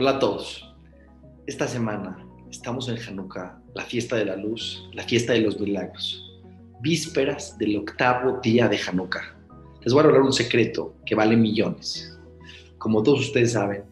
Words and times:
Hola 0.00 0.10
a 0.10 0.18
todos. 0.20 0.64
Esta 1.48 1.66
semana 1.66 2.24
estamos 2.48 2.88
en 2.88 2.98
Hanukkah, 2.98 3.60
la 3.74 3.84
fiesta 3.84 4.14
de 4.14 4.26
la 4.26 4.36
luz, 4.36 4.88
la 4.92 5.02
fiesta 5.02 5.32
de 5.32 5.40
los 5.40 5.58
milagros, 5.58 6.22
vísperas 6.80 7.58
del 7.58 7.78
octavo 7.78 8.38
día 8.40 8.68
de 8.68 8.78
Hanukkah. 8.78 9.36
Les 9.80 9.92
voy 9.92 10.04
a 10.04 10.06
hablar 10.06 10.22
un 10.22 10.32
secreto 10.32 10.94
que 11.04 11.16
vale 11.16 11.36
millones. 11.36 12.16
Como 12.78 13.02
todos 13.02 13.22
ustedes 13.22 13.54
saben, 13.54 13.82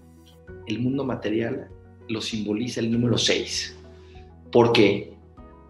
el 0.69 0.79
mundo 0.79 1.05
material 1.05 1.69
lo 2.09 2.21
simboliza 2.21 2.79
el 2.79 2.93
número 2.93 3.19
6. 3.19 3.77
¿Por 4.53 4.73
qué? 4.73 5.13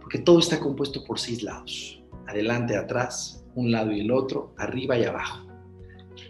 Porque 0.02 0.18
todo 0.18 0.40
está 0.40 0.60
compuesto 0.60 1.02
por 1.02 1.18
seis 1.18 1.42
lados. 1.42 2.02
Adelante, 2.26 2.76
atrás, 2.76 3.42
un 3.54 3.72
lado 3.72 3.90
y 3.90 4.00
el 4.00 4.10
otro, 4.10 4.52
arriba 4.58 4.98
y 4.98 5.04
abajo. 5.04 5.46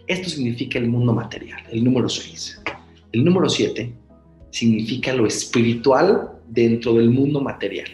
Esto 0.07 0.29
significa 0.29 0.79
el 0.79 0.87
mundo 0.87 1.13
material, 1.13 1.61
el 1.69 1.83
número 1.83 2.07
6. 2.07 2.61
El 3.13 3.23
número 3.23 3.47
7 3.47 3.93
significa 4.51 5.13
lo 5.13 5.25
espiritual 5.25 6.29
dentro 6.49 6.95
del 6.95 7.09
mundo 7.09 7.39
material. 7.39 7.89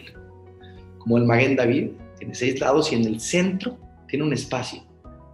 Como 0.98 1.18
el 1.18 1.24
Maguen 1.24 1.54
David, 1.54 1.90
tiene 2.18 2.34
seis 2.34 2.58
lados 2.58 2.90
y 2.90 2.96
en 2.96 3.04
el 3.04 3.20
centro 3.20 3.78
tiene 4.08 4.24
un 4.24 4.32
espacio 4.32 4.82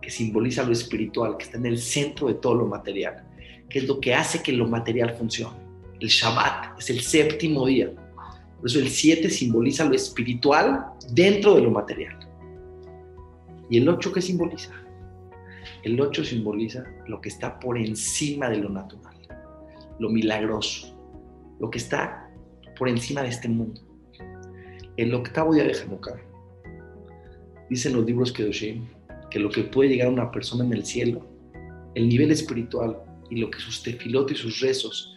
que 0.03 0.11
simboliza 0.11 0.65
lo 0.65 0.73
espiritual, 0.73 1.39
que 1.39 1.45
está 1.45 1.57
en 1.57 1.65
el 1.65 1.79
centro 1.79 2.29
de 2.29 2.35
todo 2.35 2.57
lo 2.57 2.67
material, 2.67 3.25
que 3.71 3.79
es 3.79 3.89
lo 3.89 4.01
que 4.01 4.15
hace 4.15 4.43
que 4.43 4.53
lo 4.53 4.69
material 4.69 5.15
funcione. 5.15 5.57
El 5.99 6.09
Shabbat 6.09 6.79
es 6.79 6.91
el 6.91 7.01
séptimo 7.01 7.67
día. 7.67 7.91
Por 8.59 8.69
eso 8.69 8.81
el 8.81 8.91
7 8.91 9.31
simboliza 9.31 9.87
lo 9.87 9.95
espiritual 9.95 10.89
dentro 11.13 11.55
de 11.55 11.63
lo 11.63 11.71
material. 11.71 12.19
¿Y 13.71 13.79
el 13.79 13.89
8 13.89 14.13
qué 14.13 14.21
simboliza? 14.21 14.73
El 15.83 15.99
8 15.99 16.25
simboliza 16.25 16.85
lo 17.07 17.19
que 17.21 17.31
está 17.31 17.59
por 17.59 17.79
encima 17.79 18.51
de 18.51 18.59
lo 18.59 18.69
natural 18.69 19.20
lo 20.01 20.09
milagroso, 20.09 20.99
lo 21.61 21.71
que 21.71 21.79
está 21.79 22.29
por 22.77 22.89
encima 22.89 23.23
de 23.23 23.29
este 23.29 23.49
mundo. 23.49 23.81
El 24.97 25.15
octavo 25.15 25.55
día 25.55 25.65
de 25.65 25.79
Hanukkah, 25.79 26.21
dicen 27.69 27.93
los 27.93 28.05
libros 28.05 28.33
Kedoshim, 28.33 28.87
que 29.31 29.39
lo 29.39 29.51
que 29.51 29.63
puede 29.63 29.91
llegar 29.91 30.09
a 30.09 30.11
una 30.11 30.31
persona 30.33 30.65
en 30.65 30.73
el 30.73 30.85
cielo, 30.85 31.25
el 31.95 32.09
nivel 32.09 32.31
espiritual 32.31 32.99
y 33.29 33.37
lo 33.37 33.51
que 33.51 33.61
sus 33.61 33.83
tefilotes 33.83 34.39
y 34.39 34.43
sus 34.43 34.61
rezos 34.61 35.15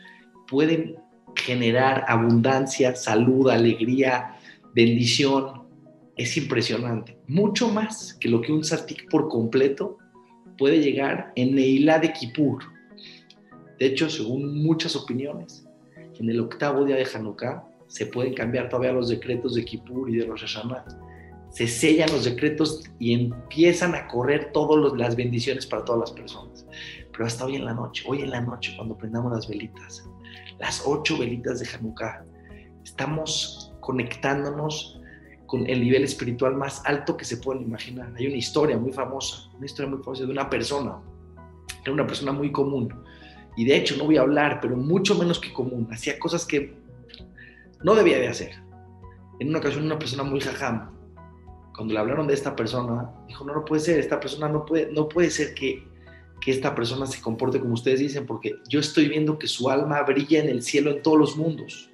pueden 0.47 0.97
generar 1.35 2.05
abundancia, 2.07 2.95
salud, 2.95 3.49
alegría, 3.49 4.37
bendición, 4.75 5.63
es 6.15 6.37
impresionante. 6.37 7.17
Mucho 7.27 7.69
más 7.69 8.13
que 8.13 8.29
lo 8.29 8.41
que 8.41 8.51
un 8.51 8.63
satik 8.63 9.09
por 9.09 9.29
completo 9.29 9.97
puede 10.57 10.79
llegar 10.79 11.31
en 11.35 11.55
Neilá 11.55 11.99
de 11.99 12.13
Kippur, 12.13 12.72
de 13.83 13.89
hecho, 13.89 14.09
según 14.09 14.63
muchas 14.63 14.95
opiniones, 14.95 15.67
en 16.17 16.29
el 16.29 16.39
octavo 16.39 16.85
día 16.85 16.95
de 16.95 17.05
Hanukkah 17.13 17.65
se 17.87 18.05
pueden 18.05 18.33
cambiar 18.33 18.69
todavía 18.69 18.93
los 18.93 19.09
decretos 19.09 19.55
de 19.55 19.65
Kippur 19.65 20.09
y 20.09 20.15
de 20.15 20.25
Rosh 20.25 20.45
Hashanah. 20.45 20.85
Se 21.49 21.67
sellan 21.67 22.09
los 22.09 22.23
decretos 22.23 22.85
y 22.97 23.13
empiezan 23.13 23.93
a 23.93 24.07
correr 24.07 24.53
todas 24.53 24.97
las 24.97 25.17
bendiciones 25.17 25.65
para 25.65 25.83
todas 25.83 25.99
las 25.99 26.11
personas. 26.13 26.65
Pero 27.11 27.25
hasta 27.25 27.43
hoy 27.43 27.57
en 27.57 27.65
la 27.65 27.73
noche, 27.73 28.05
hoy 28.07 28.21
en 28.21 28.29
la 28.29 28.39
noche, 28.39 28.71
cuando 28.77 28.97
prendamos 28.97 29.33
las 29.33 29.49
velitas, 29.49 30.09
las 30.59 30.81
ocho 30.85 31.17
velitas 31.17 31.59
de 31.59 31.67
Hanukkah, 31.67 32.23
estamos 32.85 33.73
conectándonos 33.81 35.01
con 35.45 35.69
el 35.69 35.81
nivel 35.81 36.05
espiritual 36.05 36.55
más 36.55 36.81
alto 36.85 37.17
que 37.17 37.25
se 37.25 37.35
pueden 37.35 37.63
imaginar. 37.63 38.13
Hay 38.17 38.27
una 38.27 38.37
historia 38.37 38.77
muy 38.77 38.93
famosa, 38.93 39.49
una 39.57 39.65
historia 39.65 39.91
muy 39.91 40.01
famosa 40.01 40.23
de 40.23 40.31
una 40.31 40.49
persona, 40.49 41.01
era 41.83 41.91
una 41.91 42.07
persona 42.07 42.31
muy 42.31 42.49
común, 42.49 43.03
y 43.55 43.65
de 43.65 43.75
hecho 43.75 43.95
no 43.97 44.05
voy 44.05 44.17
a 44.17 44.21
hablar, 44.21 44.59
pero 44.61 44.75
mucho 44.75 45.15
menos 45.15 45.39
que 45.39 45.53
común, 45.53 45.87
hacía 45.91 46.19
cosas 46.19 46.45
que 46.45 46.75
no 47.83 47.95
debía 47.95 48.17
de 48.17 48.27
hacer. 48.27 48.51
En 49.39 49.49
una 49.49 49.59
ocasión 49.59 49.85
una 49.85 49.99
persona 49.99 50.23
muy 50.23 50.39
jajam, 50.39 50.91
cuando 51.75 51.93
le 51.93 51.99
hablaron 51.99 52.27
de 52.27 52.33
esta 52.33 52.55
persona, 52.55 53.11
dijo, 53.27 53.43
no, 53.45 53.53
no 53.53 53.65
puede 53.65 53.81
ser, 53.81 53.99
esta 53.99 54.19
persona 54.19 54.47
no 54.47 54.65
puede, 54.65 54.91
no 54.91 55.09
puede 55.09 55.29
ser 55.29 55.53
que, 55.53 55.87
que 56.39 56.51
esta 56.51 56.75
persona 56.75 57.05
se 57.05 57.21
comporte 57.21 57.59
como 57.59 57.73
ustedes 57.73 57.99
dicen, 57.99 58.25
porque 58.25 58.55
yo 58.69 58.79
estoy 58.79 59.09
viendo 59.09 59.39
que 59.39 59.47
su 59.47 59.69
alma 59.69 60.01
brilla 60.03 60.39
en 60.39 60.49
el 60.49 60.61
cielo 60.61 60.91
en 60.91 61.01
todos 61.01 61.17
los 61.17 61.37
mundos. 61.37 61.89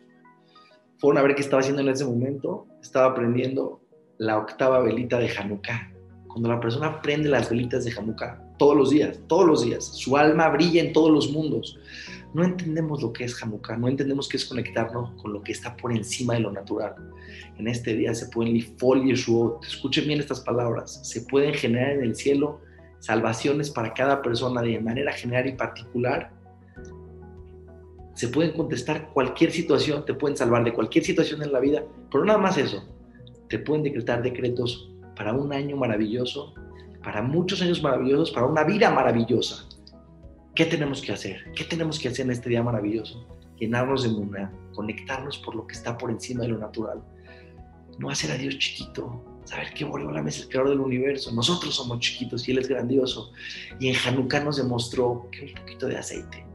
Fueron 0.97 1.17
a 1.17 1.21
ver 1.21 1.35
qué 1.35 1.41
estaba 1.41 1.61
haciendo 1.61 1.81
en 1.81 1.89
ese 1.89 2.03
momento, 2.03 2.67
estaba 2.81 3.15
prendiendo 3.15 3.81
la 4.17 4.37
octava 4.37 4.79
velita 4.79 5.17
de 5.17 5.29
Hanukkah. 5.29 5.93
Cuando 6.27 6.49
la 6.49 6.59
persona 6.59 7.01
prende 7.01 7.29
las 7.29 7.49
velitas 7.49 7.85
de 7.85 7.93
Hanukkah, 7.97 8.48
todos 8.59 8.77
los 8.77 8.91
días, 8.91 9.19
todos 9.25 9.47
los 9.47 9.65
días. 9.65 9.85
Su 9.85 10.15
alma 10.15 10.47
brilla 10.49 10.83
en 10.83 10.93
todos 10.93 11.09
los 11.09 11.31
mundos. 11.31 11.79
No 12.35 12.43
entendemos 12.43 13.01
lo 13.01 13.11
que 13.11 13.23
es 13.23 13.41
Hanukkah, 13.41 13.77
no 13.77 13.87
entendemos 13.87 14.29
qué 14.29 14.37
es 14.37 14.45
conectarnos 14.45 15.19
con 15.19 15.33
lo 15.33 15.41
que 15.41 15.51
está 15.51 15.75
por 15.75 15.91
encima 15.91 16.35
de 16.35 16.41
lo 16.41 16.51
natural. 16.51 16.93
En 17.57 17.67
este 17.67 17.95
día 17.95 18.13
se 18.13 18.27
pueden 18.27 18.53
lifol 18.53 19.03
y 19.07 19.11
escuchen 19.11 20.05
bien 20.05 20.19
estas 20.19 20.41
palabras, 20.41 20.99
se 21.01 21.21
pueden 21.21 21.55
generar 21.55 21.93
en 21.93 22.03
el 22.03 22.15
cielo 22.15 22.61
salvaciones 22.99 23.71
para 23.71 23.93
cada 23.93 24.21
persona 24.21 24.61
de 24.61 24.79
manera 24.79 25.11
general 25.11 25.47
y 25.47 25.53
particular. 25.53 26.31
Se 28.13 28.27
pueden 28.27 28.51
contestar 28.51 29.09
cualquier 29.11 29.51
situación, 29.51 30.05
te 30.05 30.13
pueden 30.13 30.37
salvar 30.37 30.63
de 30.63 30.73
cualquier 30.73 31.03
situación 31.03 31.41
en 31.41 31.51
la 31.51 31.59
vida, 31.59 31.83
pero 32.11 32.25
nada 32.25 32.37
más 32.37 32.57
eso. 32.59 32.83
Te 33.47 33.57
pueden 33.57 33.83
decretar 33.83 34.21
decretos 34.21 34.91
para 35.15 35.33
un 35.33 35.51
año 35.51 35.77
maravilloso 35.77 36.53
para 37.03 37.21
muchos 37.21 37.61
años 37.61 37.81
maravillosos, 37.81 38.31
para 38.31 38.45
una 38.45 38.63
vida 38.63 38.89
maravillosa. 38.91 39.65
¿Qué 40.55 40.65
tenemos 40.65 41.01
que 41.01 41.13
hacer? 41.13 41.51
¿Qué 41.55 41.63
tenemos 41.63 41.99
que 41.99 42.09
hacer 42.09 42.25
en 42.25 42.31
este 42.31 42.49
día 42.49 42.63
maravilloso? 42.63 43.25
Llenarnos 43.57 44.03
de 44.03 44.09
muna, 44.09 44.51
conectarnos 44.73 45.37
por 45.39 45.55
lo 45.55 45.65
que 45.65 45.75
está 45.75 45.97
por 45.97 46.11
encima 46.11 46.43
de 46.43 46.49
lo 46.49 46.57
natural. 46.57 47.01
No 47.97 48.09
hacer 48.09 48.31
a 48.31 48.35
Dios 48.35 48.57
chiquito, 48.57 49.23
saber 49.45 49.73
que 49.73 49.85
Boreolam 49.85 50.27
es 50.27 50.41
el 50.41 50.49
creador 50.49 50.69
del 50.69 50.79
universo. 50.79 51.31
Nosotros 51.31 51.75
somos 51.75 51.99
chiquitos 51.99 52.47
y 52.47 52.51
Él 52.51 52.59
es 52.59 52.67
grandioso. 52.67 53.31
Y 53.79 53.89
en 53.89 53.95
Hanukkah 53.95 54.41
nos 54.41 54.57
demostró 54.57 55.27
que 55.31 55.45
un 55.45 55.53
poquito 55.53 55.87
de 55.87 55.97
aceite 55.97 56.45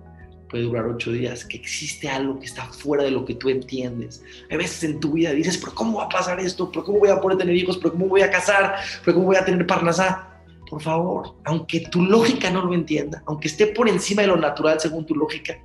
puede 0.55 0.65
durar 0.65 0.87
ocho 0.87 1.11
días, 1.11 1.45
que 1.45 1.57
existe 1.57 2.09
algo 2.09 2.39
que 2.39 2.47
está 2.47 2.65
fuera 2.67 3.03
de 3.03 3.11
lo 3.11 3.25
que 3.25 3.35
tú 3.35 3.49
entiendes. 3.49 4.23
Hay 4.51 4.57
veces 4.57 4.85
en 4.85 5.01
tu 5.01 5.13
vida 5.13 5.33
dices, 5.33 5.59
pero 5.59 5.75
¿cómo 5.75 5.99
va 5.99 6.05
a 6.05 6.09
pasar 6.09 6.39
esto? 6.39 6.71
¿Pero 6.71 6.85
cómo 6.85 7.01
voy 7.01 7.09
a 7.09 7.21
poder 7.21 7.39
tener 7.39 7.57
hijos? 7.57 7.77
¿Pero 7.79 7.93
cómo 7.93 8.07
voy 8.07 8.21
a 8.21 8.31
casar? 8.31 8.77
¿Pero 9.05 9.17
cómo 9.17 9.27
voy 9.27 9.37
a 9.37 9.45
tener 9.45 9.67
parnasá? 9.67 10.34
Por 10.69 10.83
favor, 10.83 11.37
aunque 11.45 11.81
tu 11.81 12.03
lógica 12.03 12.51
no 12.51 12.65
lo 12.65 12.75
entienda, 12.75 13.23
aunque 13.27 13.49
esté 13.49 13.69
por 13.69 13.89
encima 13.89 14.23
de 14.23 14.29
lo 14.29 14.37
natural 14.37 14.81
según 14.81 15.07
tu 15.07 15.15
lógica, 15.15 15.59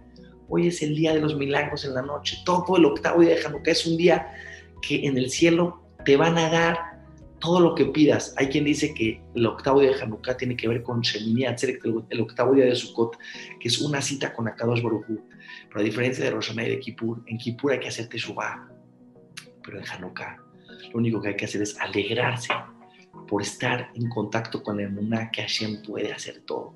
hoy 0.47 0.67
es 0.67 0.81
el 0.81 0.95
día 0.95 1.13
de 1.13 1.21
los 1.21 1.35
milagros 1.35 1.85
en 1.85 1.93
la 1.93 2.01
noche. 2.01 2.37
Todo 2.45 2.77
el 2.77 2.85
octavo 2.85 3.21
día 3.21 3.35
de 3.35 3.45
Hanukkah 3.45 3.71
es 3.71 3.85
un 3.85 3.97
día 3.97 4.27
que 4.81 5.05
en 5.05 5.17
el 5.17 5.29
cielo 5.29 5.81
te 6.05 6.17
van 6.17 6.37
a 6.37 6.49
dar 6.49 6.77
todo 7.39 7.59
lo 7.59 7.75
que 7.75 7.85
pidas. 7.85 8.33
Hay 8.37 8.47
quien 8.47 8.65
dice 8.65 8.93
que 8.93 9.21
el 9.35 9.45
octavo 9.45 9.79
día 9.79 9.91
de 9.91 10.01
Hanukkah 10.01 10.35
tiene 10.35 10.57
que 10.57 10.67
ver 10.67 10.83
con 10.83 11.01
Shemini 11.01 11.45
Atzeret, 11.45 11.79
el 12.09 12.21
octavo 12.21 12.53
día 12.53 12.65
de 12.65 12.75
Sukkot, 12.75 13.17
que 13.59 13.67
es 13.67 13.79
una 13.79 14.01
cita 14.01 14.33
con 14.33 14.47
Akadosh 14.47 14.81
Baruj 14.81 15.05
Pero 15.05 15.79
a 15.79 15.83
diferencia 15.83 16.23
de 16.25 16.31
Rosh 16.31 16.51
y 16.51 16.55
de 16.55 16.79
Kippur, 16.79 17.23
en 17.27 17.37
Kippur 17.37 17.71
hay 17.71 17.79
que 17.79 17.87
hacer 17.87 18.07
Teshuvah, 18.07 18.67
pero 19.63 19.79
en 19.79 19.85
Hanukkah 19.87 20.37
lo 20.91 20.97
único 20.97 21.21
que 21.21 21.29
hay 21.29 21.35
que 21.35 21.45
hacer 21.45 21.61
es 21.61 21.79
alegrarse 21.79 22.53
por 23.29 23.43
estar 23.43 23.91
en 23.93 24.09
contacto 24.09 24.63
con 24.63 24.79
el 24.79 24.91
Muná 24.91 25.29
que 25.31 25.41
Hashem 25.41 25.83
puede 25.83 26.11
hacer 26.11 26.41
todo. 26.45 26.73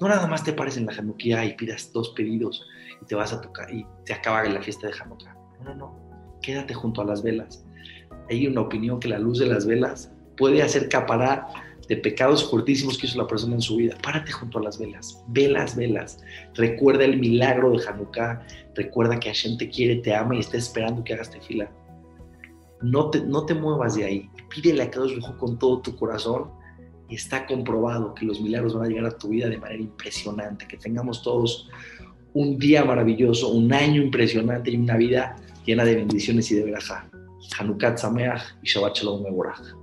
No 0.00 0.08
nada 0.08 0.26
más 0.26 0.42
te 0.42 0.52
pares 0.52 0.76
en 0.76 0.86
la 0.86 0.92
Hanukkah 0.92 1.44
y 1.44 1.54
pidas 1.54 1.92
dos 1.92 2.10
pedidos 2.10 2.66
y 3.00 3.06
te 3.06 3.14
vas 3.14 3.32
a 3.32 3.40
tocar 3.40 3.72
y 3.72 3.86
te 4.04 4.12
acaba 4.12 4.42
la 4.44 4.60
fiesta 4.60 4.88
de 4.88 4.94
Hanukkah. 5.00 5.34
No, 5.58 5.64
no, 5.64 5.74
no. 5.74 6.38
Quédate 6.42 6.74
junto 6.74 7.02
a 7.02 7.04
las 7.04 7.22
velas. 7.22 7.64
Hay 8.28 8.46
una 8.46 8.62
opinión 8.62 8.98
que 8.98 9.08
la 9.08 9.18
luz 9.18 9.38
de 9.38 9.46
las 9.46 9.64
velas 9.64 10.10
puede 10.36 10.62
hacer 10.62 10.88
caparar 10.88 11.46
de 11.88 11.96
pecados 11.96 12.44
cortísimos 12.44 12.98
que 12.98 13.06
hizo 13.06 13.18
la 13.18 13.28
persona 13.28 13.54
en 13.54 13.62
su 13.62 13.76
vida. 13.76 13.96
Párate 14.02 14.32
junto 14.32 14.58
a 14.58 14.62
las 14.62 14.78
velas, 14.78 15.22
velas, 15.28 15.76
velas. 15.76 16.18
Recuerda 16.54 17.04
el 17.04 17.18
milagro 17.18 17.70
de 17.70 17.86
Hanukkah. 17.86 18.44
Recuerda 18.74 19.20
que 19.20 19.28
Hashem 19.28 19.56
te 19.56 19.68
quiere, 19.68 19.96
te 19.96 20.14
ama 20.14 20.34
y 20.34 20.40
está 20.40 20.56
esperando 20.56 21.04
que 21.04 21.14
hagas 21.14 21.30
tefila 21.30 21.70
no 22.82 23.10
te, 23.10 23.20
no 23.20 23.44
te 23.44 23.54
muevas 23.54 23.94
de 23.94 24.04
ahí. 24.04 24.30
Pídele 24.48 24.82
a 24.82 24.86
Dios 24.86 25.12
con 25.38 25.58
todo 25.58 25.80
tu 25.80 25.96
corazón 25.96 26.50
y 27.08 27.14
está 27.14 27.46
comprobado 27.46 28.14
que 28.14 28.24
los 28.24 28.40
milagros 28.40 28.74
van 28.74 28.84
a 28.84 28.88
llegar 28.88 29.06
a 29.06 29.18
tu 29.18 29.28
vida 29.28 29.48
de 29.48 29.58
manera 29.58 29.80
impresionante. 29.80 30.66
Que 30.66 30.76
tengamos 30.76 31.22
todos 31.22 31.68
un 32.34 32.58
día 32.58 32.84
maravilloso, 32.84 33.48
un 33.48 33.72
año 33.72 34.02
impresionante 34.02 34.70
y 34.70 34.76
una 34.76 34.96
vida 34.96 35.36
llena 35.64 35.84
de 35.84 35.96
bendiciones 35.96 36.50
y 36.50 36.56
de 36.56 36.64
verajá. 36.64 37.08
Hanukkah 37.58 37.96
Sameach 37.96 38.42
y 38.62 38.68
Shabbat 38.68 38.96
Shalom 38.96 39.22
Mevorach. 39.22 39.81